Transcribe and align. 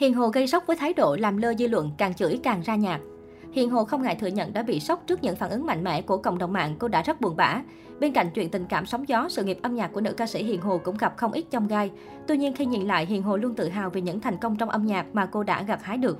Hiền 0.00 0.14
Hồ 0.14 0.28
gây 0.28 0.46
sốc 0.46 0.66
với 0.66 0.76
thái 0.76 0.92
độ 0.92 1.16
làm 1.16 1.36
lơ 1.36 1.54
dư 1.54 1.68
luận, 1.68 1.90
càng 1.98 2.14
chửi 2.14 2.40
càng 2.42 2.60
ra 2.60 2.74
nhạc. 2.74 3.00
Hiền 3.52 3.70
Hồ 3.70 3.84
không 3.84 4.02
ngại 4.02 4.16
thừa 4.20 4.26
nhận 4.26 4.52
đã 4.52 4.62
bị 4.62 4.80
sốc 4.80 5.02
trước 5.06 5.22
những 5.22 5.36
phản 5.36 5.50
ứng 5.50 5.66
mạnh 5.66 5.84
mẽ 5.84 6.02
của 6.02 6.16
cộng 6.16 6.38
đồng 6.38 6.52
mạng, 6.52 6.76
cô 6.78 6.88
đã 6.88 7.02
rất 7.02 7.20
buồn 7.20 7.36
bã. 7.36 7.62
Bên 8.00 8.12
cạnh 8.12 8.30
chuyện 8.34 8.50
tình 8.50 8.66
cảm 8.68 8.86
sóng 8.86 9.08
gió, 9.08 9.28
sự 9.28 9.44
nghiệp 9.44 9.58
âm 9.62 9.74
nhạc 9.74 9.88
của 9.92 10.00
nữ 10.00 10.12
ca 10.12 10.26
sĩ 10.26 10.44
Hiền 10.44 10.60
Hồ 10.60 10.80
cũng 10.84 10.96
gặp 10.96 11.16
không 11.16 11.32
ít 11.32 11.44
chông 11.50 11.68
gai. 11.68 11.90
Tuy 12.26 12.36
nhiên 12.36 12.54
khi 12.54 12.66
nhìn 12.66 12.86
lại, 12.86 13.06
Hiền 13.06 13.22
Hồ 13.22 13.36
luôn 13.36 13.54
tự 13.54 13.68
hào 13.68 13.90
về 13.90 14.00
những 14.00 14.20
thành 14.20 14.36
công 14.36 14.56
trong 14.56 14.70
âm 14.70 14.86
nhạc 14.86 15.06
mà 15.12 15.26
cô 15.26 15.42
đã 15.42 15.62
gặt 15.62 15.82
hái 15.82 15.96
được. 15.96 16.18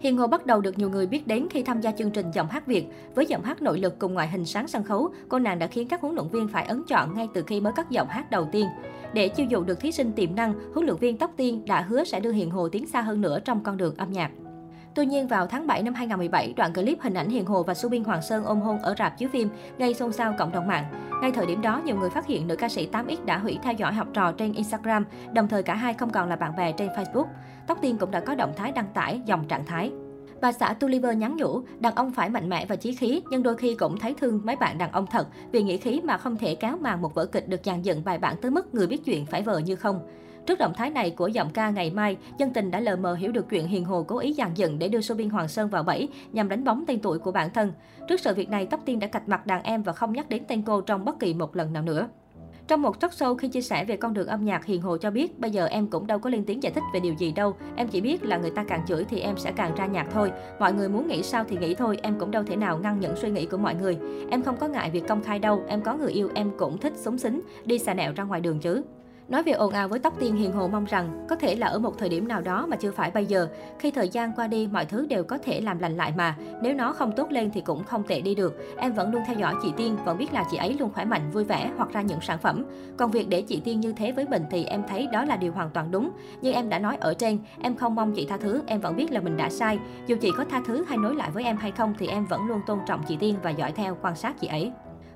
Hiền 0.00 0.16
Hồ 0.16 0.26
bắt 0.26 0.46
đầu 0.46 0.60
được 0.60 0.78
nhiều 0.78 0.90
người 0.90 1.06
biết 1.06 1.26
đến 1.26 1.46
khi 1.50 1.62
tham 1.62 1.80
gia 1.80 1.92
chương 1.92 2.10
trình 2.10 2.30
giọng 2.30 2.48
hát 2.48 2.66
Việt. 2.66 2.86
Với 3.14 3.26
giọng 3.26 3.42
hát 3.42 3.62
nội 3.62 3.78
lực 3.78 3.98
cùng 3.98 4.14
ngoại 4.14 4.28
hình 4.28 4.44
sáng 4.44 4.68
sân 4.68 4.84
khấu, 4.84 5.08
cô 5.28 5.38
nàng 5.38 5.58
đã 5.58 5.66
khiến 5.66 5.88
các 5.88 6.00
huấn 6.00 6.14
luyện 6.14 6.28
viên 6.28 6.48
phải 6.48 6.64
ấn 6.64 6.82
chọn 6.88 7.14
ngay 7.14 7.28
từ 7.34 7.42
khi 7.46 7.60
mới 7.60 7.72
cất 7.76 7.90
giọng 7.90 8.08
hát 8.08 8.30
đầu 8.30 8.48
tiên. 8.52 8.66
Để 9.12 9.28
chiêu 9.28 9.46
dụ 9.46 9.64
được 9.64 9.80
thí 9.80 9.92
sinh 9.92 10.12
tiềm 10.12 10.34
năng, 10.34 10.54
huấn 10.74 10.86
luyện 10.86 10.96
viên 10.96 11.18
Tóc 11.18 11.30
Tiên 11.36 11.64
đã 11.66 11.80
hứa 11.80 12.04
sẽ 12.04 12.20
đưa 12.20 12.32
Hiền 12.32 12.50
Hồ 12.50 12.68
tiến 12.68 12.86
xa 12.86 13.00
hơn 13.00 13.20
nữa 13.20 13.38
trong 13.44 13.62
con 13.62 13.76
đường 13.76 13.94
âm 13.96 14.12
nhạc. 14.12 14.30
Tuy 14.94 15.06
nhiên, 15.06 15.28
vào 15.28 15.46
tháng 15.46 15.66
7 15.66 15.82
năm 15.82 15.94
2017, 15.94 16.52
đoạn 16.56 16.74
clip 16.74 17.00
hình 17.00 17.14
ảnh 17.14 17.28
Hiền 17.28 17.46
Hồ 17.46 17.62
và 17.62 17.74
Su 17.74 17.80
Subin 17.80 18.04
Hoàng 18.04 18.22
Sơn 18.22 18.44
ôm 18.44 18.60
hôn 18.60 18.78
ở 18.78 18.94
rạp 18.98 19.18
chiếu 19.18 19.28
phim 19.32 19.48
gây 19.78 19.94
xôn 19.94 20.12
xao 20.12 20.34
cộng 20.38 20.52
đồng 20.52 20.66
mạng. 20.66 20.84
Ngay 21.20 21.32
thời 21.32 21.46
điểm 21.46 21.62
đó, 21.62 21.82
nhiều 21.84 21.96
người 21.96 22.10
phát 22.10 22.26
hiện 22.26 22.46
nữ 22.46 22.56
ca 22.56 22.68
sĩ 22.68 22.88
8X 22.92 23.24
đã 23.24 23.38
hủy 23.38 23.58
theo 23.62 23.72
dõi 23.72 23.92
học 23.92 24.08
trò 24.12 24.32
trên 24.32 24.52
Instagram, 24.52 25.04
đồng 25.32 25.48
thời 25.48 25.62
cả 25.62 25.74
hai 25.74 25.94
không 25.94 26.10
còn 26.10 26.28
là 26.28 26.36
bạn 26.36 26.56
bè 26.56 26.72
trên 26.72 26.88
Facebook. 26.88 27.26
Tóc 27.66 27.78
Tiên 27.82 27.96
cũng 27.98 28.10
đã 28.10 28.20
có 28.20 28.34
động 28.34 28.52
thái 28.56 28.72
đăng 28.72 28.88
tải 28.94 29.20
dòng 29.26 29.44
trạng 29.48 29.66
thái. 29.66 29.92
Bà 30.40 30.52
xã 30.52 30.72
Tuliver 30.72 31.16
nhắn 31.16 31.36
nhủ, 31.36 31.62
đàn 31.80 31.94
ông 31.94 32.12
phải 32.12 32.28
mạnh 32.30 32.48
mẽ 32.48 32.66
và 32.66 32.76
chí 32.76 32.94
khí, 32.94 33.22
nhưng 33.30 33.42
đôi 33.42 33.56
khi 33.56 33.74
cũng 33.74 33.98
thấy 33.98 34.14
thương 34.14 34.40
mấy 34.44 34.56
bạn 34.56 34.78
đàn 34.78 34.92
ông 34.92 35.06
thật, 35.10 35.26
vì 35.52 35.62
nghĩ 35.62 35.76
khí 35.76 36.00
mà 36.04 36.18
không 36.18 36.36
thể 36.36 36.54
kéo 36.54 36.76
màn 36.76 37.02
một 37.02 37.14
vở 37.14 37.26
kịch 37.26 37.48
được 37.48 37.60
dàn 37.64 37.82
dựng 37.82 38.04
bài 38.04 38.18
bản 38.18 38.36
tới 38.42 38.50
mức 38.50 38.74
người 38.74 38.86
biết 38.86 39.04
chuyện 39.04 39.26
phải 39.26 39.42
vờ 39.42 39.58
như 39.58 39.76
không. 39.76 40.00
Trước 40.46 40.58
động 40.58 40.72
thái 40.74 40.90
này 40.90 41.10
của 41.10 41.28
giọng 41.28 41.50
ca 41.50 41.70
ngày 41.70 41.90
mai, 41.90 42.16
dân 42.38 42.52
tình 42.52 42.70
đã 42.70 42.80
lờ 42.80 42.96
mờ 42.96 43.14
hiểu 43.14 43.32
được 43.32 43.46
chuyện 43.50 43.66
Hiền 43.66 43.84
Hồ 43.84 44.04
cố 44.08 44.18
ý 44.18 44.34
dàn 44.34 44.54
dựng 44.54 44.78
để 44.78 44.88
đưa 44.88 44.98
showbiz 44.98 45.30
Hoàng 45.30 45.48
Sơn 45.48 45.68
vào 45.68 45.82
bẫy 45.82 46.08
nhằm 46.32 46.48
đánh 46.48 46.64
bóng 46.64 46.84
tên 46.86 46.98
tuổi 47.00 47.18
của 47.18 47.32
bản 47.32 47.50
thân. 47.50 47.72
Trước 48.08 48.20
sự 48.20 48.34
việc 48.34 48.50
này, 48.50 48.66
Tóc 48.66 48.80
Tiên 48.84 48.98
đã 48.98 49.06
cạch 49.06 49.28
mặt 49.28 49.46
đàn 49.46 49.62
em 49.62 49.82
và 49.82 49.92
không 49.92 50.12
nhắc 50.12 50.28
đến 50.28 50.42
tên 50.48 50.62
cô 50.62 50.80
trong 50.80 51.04
bất 51.04 51.20
kỳ 51.20 51.34
một 51.34 51.56
lần 51.56 51.72
nào 51.72 51.82
nữa. 51.82 52.08
Trong 52.66 52.82
một 52.82 53.00
talk 53.00 53.12
show 53.12 53.34
khi 53.34 53.48
chia 53.48 53.62
sẻ 53.62 53.84
về 53.84 53.96
con 53.96 54.14
đường 54.14 54.26
âm 54.26 54.44
nhạc, 54.44 54.64
Hiền 54.64 54.82
Hồ 54.82 54.96
cho 54.96 55.10
biết 55.10 55.38
bây 55.38 55.50
giờ 55.50 55.66
em 55.66 55.86
cũng 55.86 56.06
đâu 56.06 56.18
có 56.18 56.30
lên 56.30 56.44
tiếng 56.44 56.62
giải 56.62 56.72
thích 56.72 56.82
về 56.94 57.00
điều 57.00 57.14
gì 57.14 57.32
đâu. 57.32 57.56
Em 57.76 57.88
chỉ 57.88 58.00
biết 58.00 58.24
là 58.24 58.36
người 58.36 58.50
ta 58.50 58.64
càng 58.68 58.84
chửi 58.88 59.04
thì 59.04 59.20
em 59.20 59.36
sẽ 59.36 59.52
càng 59.52 59.74
ra 59.74 59.86
nhạc 59.86 60.06
thôi. 60.12 60.32
Mọi 60.58 60.72
người 60.72 60.88
muốn 60.88 61.08
nghĩ 61.08 61.22
sao 61.22 61.44
thì 61.48 61.56
nghĩ 61.56 61.74
thôi, 61.74 61.98
em 62.02 62.18
cũng 62.18 62.30
đâu 62.30 62.42
thể 62.42 62.56
nào 62.56 62.78
ngăn 62.78 63.00
những 63.00 63.16
suy 63.16 63.30
nghĩ 63.30 63.46
của 63.46 63.56
mọi 63.56 63.74
người. 63.74 63.98
Em 64.30 64.42
không 64.42 64.56
có 64.56 64.68
ngại 64.68 64.90
việc 64.90 65.08
công 65.08 65.22
khai 65.22 65.38
đâu, 65.38 65.62
em 65.68 65.82
có 65.82 65.96
người 65.96 66.12
yêu 66.12 66.30
em 66.34 66.50
cũng 66.58 66.78
thích 66.78 66.92
súng 66.96 67.18
xính, 67.18 67.40
đi 67.64 67.78
xà 67.78 67.94
nẹo 67.94 68.12
ra 68.16 68.24
ngoài 68.24 68.40
đường 68.40 68.60
chứ. 68.60 68.82
Nói 69.28 69.42
về 69.42 69.52
ồn 69.52 69.72
ào 69.72 69.88
với 69.88 69.98
Tóc 69.98 70.14
Tiên 70.20 70.36
Hiền 70.36 70.52
Hồ 70.52 70.68
mong 70.68 70.84
rằng 70.84 71.26
có 71.28 71.36
thể 71.36 71.54
là 71.54 71.66
ở 71.66 71.78
một 71.78 71.98
thời 71.98 72.08
điểm 72.08 72.28
nào 72.28 72.40
đó 72.40 72.66
mà 72.66 72.76
chưa 72.76 72.90
phải 72.90 73.10
bây 73.10 73.26
giờ. 73.26 73.48
Khi 73.78 73.90
thời 73.90 74.08
gian 74.08 74.32
qua 74.36 74.46
đi, 74.46 74.68
mọi 74.72 74.84
thứ 74.84 75.06
đều 75.06 75.24
có 75.24 75.38
thể 75.38 75.60
làm 75.60 75.78
lành 75.78 75.96
lại 75.96 76.12
mà. 76.16 76.36
Nếu 76.62 76.74
nó 76.74 76.92
không 76.92 77.12
tốt 77.12 77.30
lên 77.30 77.50
thì 77.50 77.60
cũng 77.60 77.84
không 77.84 78.02
tệ 78.02 78.20
đi 78.20 78.34
được. 78.34 78.58
Em 78.76 78.92
vẫn 78.92 79.12
luôn 79.12 79.22
theo 79.26 79.36
dõi 79.36 79.54
chị 79.62 79.72
Tiên, 79.76 79.96
vẫn 80.04 80.18
biết 80.18 80.32
là 80.32 80.44
chị 80.50 80.56
ấy 80.56 80.76
luôn 80.78 80.90
khỏe 80.94 81.04
mạnh, 81.04 81.30
vui 81.30 81.44
vẻ 81.44 81.70
hoặc 81.76 81.92
ra 81.92 82.02
những 82.02 82.20
sản 82.20 82.38
phẩm. 82.38 82.64
Còn 82.96 83.10
việc 83.10 83.28
để 83.28 83.42
chị 83.42 83.60
Tiên 83.64 83.80
như 83.80 83.92
thế 83.92 84.12
với 84.12 84.26
mình 84.28 84.44
thì 84.50 84.64
em 84.64 84.82
thấy 84.88 85.08
đó 85.12 85.24
là 85.24 85.36
điều 85.36 85.52
hoàn 85.52 85.70
toàn 85.70 85.90
đúng. 85.90 86.10
Như 86.42 86.52
em 86.52 86.68
đã 86.68 86.78
nói 86.78 86.96
ở 87.00 87.14
trên, 87.14 87.38
em 87.62 87.76
không 87.76 87.94
mong 87.94 88.12
chị 88.12 88.26
tha 88.26 88.36
thứ, 88.36 88.62
em 88.66 88.80
vẫn 88.80 88.96
biết 88.96 89.12
là 89.12 89.20
mình 89.20 89.36
đã 89.36 89.50
sai. 89.50 89.78
Dù 90.06 90.16
chị 90.20 90.30
có 90.36 90.44
tha 90.44 90.60
thứ 90.66 90.84
hay 90.88 90.98
nối 90.98 91.14
lại 91.14 91.30
với 91.30 91.44
em 91.44 91.56
hay 91.56 91.70
không 91.70 91.94
thì 91.98 92.06
em 92.06 92.26
vẫn 92.26 92.46
luôn 92.46 92.60
tôn 92.66 92.78
trọng 92.86 93.02
chị 93.08 93.16
Tiên 93.16 93.36
và 93.42 93.50
dõi 93.50 93.72
theo 93.72 93.96
quan 94.02 94.16
sát 94.16 94.40
chị 94.40 94.46
ấy. 94.46 94.72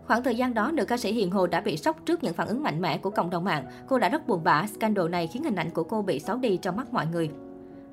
Khoảng 0.08 0.22
thời 0.22 0.36
gian 0.36 0.54
đó, 0.54 0.70
nữ 0.74 0.84
ca 0.84 0.96
sĩ 0.96 1.12
Hiền 1.12 1.30
Hồ 1.30 1.46
đã 1.46 1.60
bị 1.60 1.76
sốc 1.76 2.06
trước 2.06 2.24
những 2.24 2.34
phản 2.34 2.48
ứng 2.48 2.62
mạnh 2.62 2.80
mẽ 2.80 2.98
của 2.98 3.10
cộng 3.10 3.30
đồng 3.30 3.44
mạng. 3.44 3.64
Cô 3.88 3.98
đã 3.98 4.08
rất 4.08 4.28
buồn 4.28 4.44
bã, 4.44 4.66
scandal 4.66 5.08
này 5.08 5.26
khiến 5.26 5.44
hình 5.44 5.54
ảnh 5.54 5.70
của 5.70 5.84
cô 5.84 6.02
bị 6.02 6.18
xấu 6.18 6.36
đi 6.36 6.56
trong 6.56 6.76
mắt 6.76 6.92
mọi 6.92 7.06
người. 7.06 7.30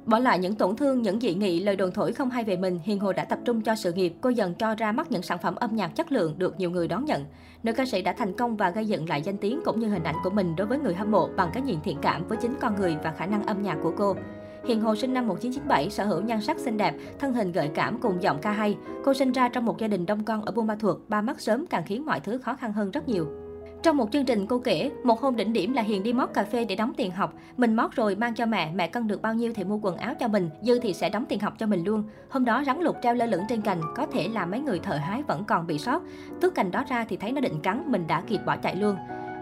Bỏ 0.05 0.19
lại 0.19 0.39
những 0.39 0.55
tổn 0.55 0.75
thương, 0.75 1.01
những 1.01 1.19
dị 1.19 1.33
nghị, 1.33 1.59
lời 1.59 1.75
đồn 1.75 1.91
thổi 1.91 2.13
không 2.13 2.29
hay 2.29 2.43
về 2.43 2.57
mình, 2.57 2.79
Hiền 2.83 2.99
Hồ 2.99 3.13
đã 3.13 3.25
tập 3.25 3.39
trung 3.45 3.61
cho 3.61 3.75
sự 3.75 3.93
nghiệp. 3.93 4.13
Cô 4.21 4.29
dần 4.29 4.53
cho 4.53 4.75
ra 4.75 4.91
mắt 4.91 5.11
những 5.11 5.21
sản 5.21 5.37
phẩm 5.37 5.55
âm 5.55 5.75
nhạc 5.75 5.87
chất 5.87 6.11
lượng 6.11 6.35
được 6.37 6.59
nhiều 6.59 6.71
người 6.71 6.87
đón 6.87 7.05
nhận. 7.05 7.25
Nữ 7.63 7.73
ca 7.73 7.85
sĩ 7.85 8.01
đã 8.01 8.13
thành 8.13 8.33
công 8.33 8.57
và 8.57 8.69
gây 8.69 8.85
dựng 8.85 9.09
lại 9.09 9.21
danh 9.21 9.37
tiếng 9.37 9.61
cũng 9.65 9.79
như 9.79 9.87
hình 9.87 10.03
ảnh 10.03 10.15
của 10.23 10.29
mình 10.29 10.55
đối 10.55 10.67
với 10.67 10.77
người 10.77 10.93
hâm 10.93 11.11
mộ 11.11 11.29
bằng 11.35 11.49
cái 11.53 11.63
nhìn 11.63 11.79
thiện 11.83 11.97
cảm 12.01 12.27
với 12.27 12.37
chính 12.41 12.55
con 12.61 12.75
người 12.75 12.97
và 13.03 13.11
khả 13.11 13.25
năng 13.25 13.45
âm 13.45 13.61
nhạc 13.61 13.77
của 13.83 13.93
cô. 13.97 14.15
Hiền 14.67 14.81
Hồ 14.81 14.95
sinh 14.95 15.13
năm 15.13 15.27
1997, 15.27 15.89
sở 15.89 16.05
hữu 16.05 16.21
nhan 16.21 16.41
sắc 16.41 16.59
xinh 16.59 16.77
đẹp, 16.77 16.95
thân 17.19 17.33
hình 17.33 17.51
gợi 17.51 17.69
cảm 17.73 17.99
cùng 18.01 18.23
giọng 18.23 18.37
ca 18.41 18.51
hay. 18.51 18.77
Cô 19.03 19.13
sinh 19.13 19.31
ra 19.31 19.49
trong 19.49 19.65
một 19.65 19.77
gia 19.77 19.87
đình 19.87 20.05
đông 20.05 20.23
con 20.23 20.41
ở 20.41 20.51
Buôn 20.51 20.67
Ma 20.67 20.75
Thuột, 20.75 20.97
ba 21.07 21.21
mắt 21.21 21.41
sớm 21.41 21.65
càng 21.67 21.83
khiến 21.85 22.05
mọi 22.05 22.19
thứ 22.19 22.37
khó 22.37 22.55
khăn 22.55 22.73
hơn 22.73 22.91
rất 22.91 23.09
nhiều. 23.09 23.27
Trong 23.83 23.97
một 23.97 24.11
chương 24.11 24.25
trình 24.25 24.47
cô 24.47 24.59
kể, 24.59 24.91
một 25.03 25.21
hôm 25.21 25.35
đỉnh 25.35 25.53
điểm 25.53 25.73
là 25.73 25.81
Hiền 25.81 26.03
đi 26.03 26.13
mót 26.13 26.29
cà 26.33 26.43
phê 26.43 26.65
để 26.65 26.75
đóng 26.75 26.93
tiền 26.97 27.11
học. 27.11 27.33
Mình 27.57 27.75
mót 27.75 27.91
rồi 27.95 28.15
mang 28.15 28.33
cho 28.35 28.45
mẹ, 28.45 28.71
mẹ 28.75 28.87
cân 28.87 29.07
được 29.07 29.21
bao 29.21 29.33
nhiêu 29.33 29.53
thì 29.55 29.63
mua 29.63 29.79
quần 29.81 29.97
áo 29.97 30.13
cho 30.19 30.27
mình, 30.27 30.49
dư 30.61 30.79
thì 30.79 30.93
sẽ 30.93 31.09
đóng 31.09 31.25
tiền 31.29 31.39
học 31.39 31.53
cho 31.57 31.65
mình 31.67 31.83
luôn. 31.83 32.03
Hôm 32.29 32.45
đó 32.45 32.63
rắn 32.65 32.81
lục 32.81 32.95
treo 33.03 33.13
lơ 33.13 33.25
lửng 33.25 33.43
trên 33.49 33.61
cành, 33.61 33.81
có 33.95 34.05
thể 34.05 34.27
là 34.27 34.45
mấy 34.45 34.59
người 34.59 34.79
thợ 34.79 34.95
hái 34.95 35.23
vẫn 35.23 35.43
còn 35.43 35.67
bị 35.67 35.77
sót. 35.77 36.01
Tước 36.41 36.55
cành 36.55 36.71
đó 36.71 36.83
ra 36.89 37.05
thì 37.09 37.17
thấy 37.17 37.31
nó 37.31 37.41
định 37.41 37.59
cắn, 37.63 37.83
mình 37.87 38.07
đã 38.07 38.23
kịp 38.27 38.39
bỏ 38.45 38.57
chạy 38.57 38.75
luôn. 38.75 38.95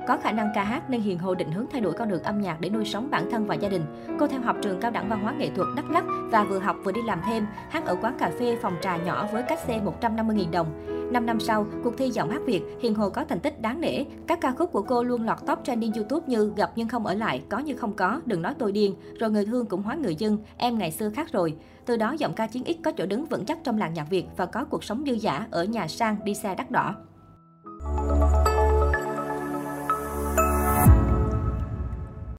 Có 0.07 0.17
khả 0.17 0.31
năng 0.31 0.51
ca 0.55 0.63
hát 0.63 0.89
nên 0.89 1.01
Hiền 1.01 1.19
Hồ 1.19 1.35
định 1.35 1.51
hướng 1.51 1.65
thay 1.71 1.81
đổi 1.81 1.93
con 1.93 2.09
đường 2.09 2.23
âm 2.23 2.41
nhạc 2.41 2.61
để 2.61 2.69
nuôi 2.69 2.85
sống 2.85 3.07
bản 3.11 3.31
thân 3.31 3.47
và 3.47 3.55
gia 3.55 3.69
đình. 3.69 3.81
Cô 4.19 4.27
theo 4.27 4.41
học 4.41 4.55
trường 4.61 4.79
cao 4.79 4.91
đẳng 4.91 5.09
văn 5.09 5.19
hóa 5.23 5.33
nghệ 5.37 5.49
thuật 5.55 5.67
Đắk 5.75 5.91
Lắk 5.91 6.03
và 6.31 6.43
vừa 6.43 6.59
học 6.59 6.75
vừa 6.83 6.91
đi 6.91 7.01
làm 7.01 7.21
thêm, 7.25 7.47
hát 7.69 7.85
ở 7.85 7.95
quán 8.01 8.15
cà 8.19 8.31
phê 8.39 8.57
phòng 8.61 8.75
trà 8.81 8.97
nhỏ 8.97 9.27
với 9.31 9.43
cách 9.43 9.59
xe 9.67 9.81
150.000 10.01 10.51
đồng. 10.51 10.67
5 11.11 11.25
năm 11.25 11.39
sau, 11.39 11.65
cuộc 11.83 11.97
thi 11.97 12.09
giọng 12.09 12.29
hát 12.29 12.41
Việt, 12.45 12.61
Hiền 12.81 12.95
Hồ 12.95 13.09
có 13.09 13.25
thành 13.25 13.39
tích 13.39 13.61
đáng 13.61 13.81
nể. 13.81 14.03
Các 14.27 14.41
ca 14.41 14.51
khúc 14.51 14.71
của 14.71 14.81
cô 14.81 15.03
luôn 15.03 15.25
lọt 15.25 15.37
top 15.47 15.59
trending 15.63 15.93
YouTube 15.93 16.27
như 16.27 16.53
Gặp 16.55 16.71
nhưng 16.75 16.87
không 16.87 17.05
ở 17.05 17.13
lại, 17.13 17.43
Có 17.49 17.59
như 17.59 17.75
không 17.75 17.93
có, 17.93 18.21
Đừng 18.25 18.41
nói 18.41 18.53
tôi 18.59 18.71
điên, 18.71 18.95
rồi 19.19 19.31
người 19.31 19.45
thương 19.45 19.65
cũng 19.65 19.81
hóa 19.81 19.95
người 19.95 20.15
dân, 20.15 20.37
Em 20.57 20.77
ngày 20.77 20.91
xưa 20.91 21.09
khác 21.09 21.31
rồi. 21.31 21.55
Từ 21.85 21.97
đó 21.97 22.15
giọng 22.19 22.33
ca 22.33 22.47
chiến 22.47 22.63
ích 22.63 22.79
có 22.83 22.91
chỗ 22.91 23.05
đứng 23.05 23.25
vững 23.25 23.45
chắc 23.45 23.57
trong 23.63 23.77
làng 23.77 23.93
nhạc 23.93 24.09
Việt 24.09 24.25
và 24.37 24.45
có 24.45 24.65
cuộc 24.65 24.83
sống 24.83 25.03
dư 25.07 25.13
giả 25.13 25.47
ở 25.51 25.63
nhà 25.63 25.87
sang 25.87 26.17
đi 26.23 26.33
xe 26.33 26.55
đắt 26.55 26.71
đỏ. 26.71 26.95